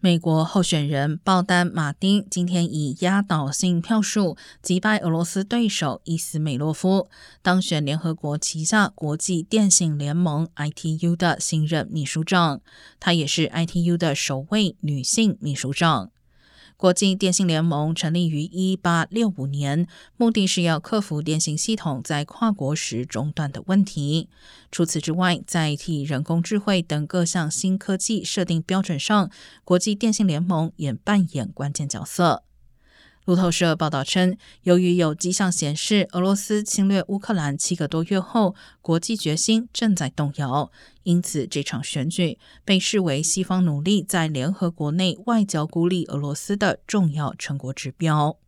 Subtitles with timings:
[0.00, 7.08] 美国候选人鲍丹·马丁今天以压倒性票数击败俄罗斯对手伊斯美洛夫，
[7.42, 12.60] 当选联合国旗下国际电信联盟 （ITU） 的新任秘书长。
[13.00, 16.12] 她也是 ITU 的首位女性秘书长。
[16.78, 24.28] 国际电信联盟成立于一八六五年，目的是要克服电信系统在跨国时中断的问题。
[24.70, 29.28] 除此之外，在替人工智慧等各项新科技设定标准上，
[29.64, 32.44] 国际电信联盟也扮演关键角色。
[33.28, 40.70] 路透社报道称，由于有迹象显示俄罗斯侵略乌克兰七个多月后，国际决心正在动摇，
[41.02, 48.38] 因此这场选举被视为西方努力在联合国内外交孤立俄罗斯的重要成果指标。